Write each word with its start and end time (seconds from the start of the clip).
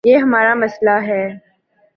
یہ 0.03 0.17
ہمار 0.17 0.45
امسئلہ 0.45 0.97
ہے۔ 1.07 1.23